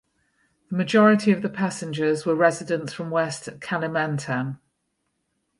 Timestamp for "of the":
1.31-1.47